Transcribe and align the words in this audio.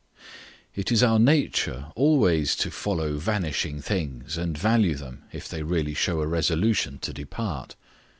It 0.73 0.91
is 0.91 1.03
our 1.03 1.19
nature 1.19 1.91
always 1.95 2.55
to 2.55 2.71
follow 2.71 3.19
vanishing 3.19 3.81
things 3.83 4.35
and 4.35 4.57
value 4.57 4.95
them 4.95 5.25
if 5.31 5.47
they 5.47 5.61
really 5.61 5.93
show 5.93 6.21
a 6.21 6.27
resolution 6.27 6.97
to 7.03 7.13
depart. 7.13 7.75